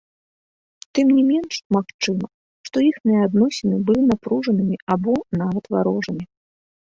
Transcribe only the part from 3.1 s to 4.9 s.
адносіны былі напружанымі